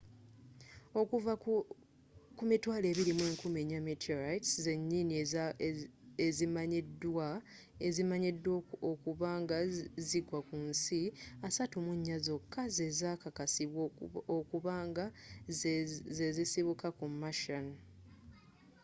okuva 1.01 1.33
ku 1.43 1.53
24,000 2.37 3.87
meteorites 3.89 4.51
zenyini 4.65 5.13
ezimanyiddwa 7.87 8.53
okuba 8.91 9.29
nga 9.41 9.57
zagwa 10.09 10.39
kunsi 10.47 10.99
34 11.45 12.25
zokka 12.25 12.61
zezakakasibwa 12.75 13.83
okuba 14.37 14.73
nga 14.89 15.05
zasibuka 16.35 16.87
mu 16.97 17.07
martian 17.21 17.65